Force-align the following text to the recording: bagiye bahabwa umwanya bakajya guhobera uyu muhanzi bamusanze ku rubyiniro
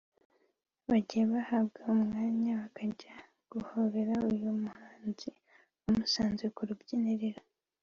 bagiye 0.89 1.23
bahabwa 1.33 1.79
umwanya 1.93 2.51
bakajya 2.61 3.13
guhobera 3.51 4.13
uyu 4.31 4.49
muhanzi 4.63 5.29
bamusanze 5.81 6.45
ku 6.55 6.61
rubyiniro 6.69 7.41